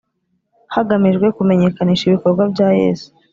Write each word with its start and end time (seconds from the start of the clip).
hagamijwe 0.73 1.27
kumenyekanisha 1.37 2.03
ibikorwa 2.05 2.43
bya 2.51 2.67
Yesu 2.81 3.09